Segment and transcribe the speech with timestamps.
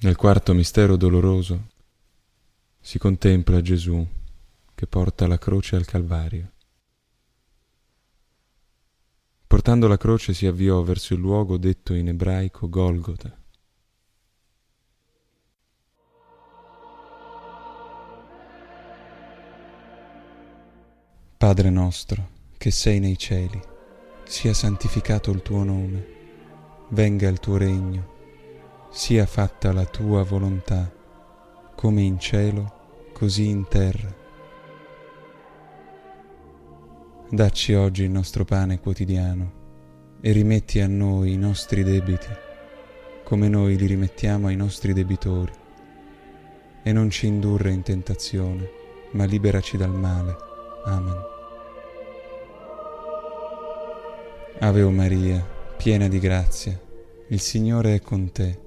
[0.00, 1.70] Nel quarto mistero doloroso
[2.78, 4.06] si contempla Gesù
[4.72, 6.52] che porta la croce al Calvario.
[9.44, 13.36] Portando la croce si avviò verso il luogo detto in ebraico Golgota.
[21.38, 23.60] Padre nostro, che sei nei cieli,
[24.22, 26.06] sia santificato il tuo nome,
[26.90, 28.17] venga il tuo regno
[28.98, 30.92] sia fatta la tua volontà,
[31.76, 34.12] come in cielo, così in terra.
[37.30, 42.26] Dacci oggi il nostro pane quotidiano e rimetti a noi i nostri debiti,
[43.22, 45.52] come noi li rimettiamo ai nostri debitori.
[46.82, 48.68] E non ci indurre in tentazione,
[49.12, 50.36] ma liberaci dal male.
[50.86, 51.22] Amen.
[54.58, 56.76] Ave o Maria, piena di grazia,
[57.28, 58.66] il Signore è con te.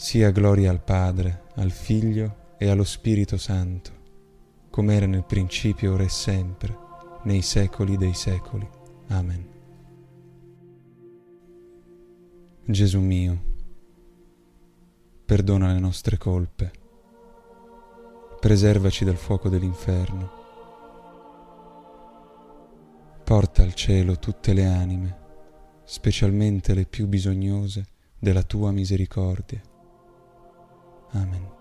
[0.00, 3.90] Sia gloria al Padre, al Figlio e allo Spirito Santo,
[4.70, 6.72] come era nel principio, ora e sempre,
[7.24, 8.66] nei secoli dei secoli.
[9.08, 9.46] Amen.
[12.64, 13.42] Gesù mio,
[15.24, 16.70] perdona le nostre colpe
[18.38, 20.30] preservaci dal fuoco dell'inferno.
[23.24, 25.16] Porta al cielo tutte le anime,
[25.82, 27.84] specialmente le più bisognose
[28.16, 29.60] della tua misericordia.
[31.14, 31.57] Amen.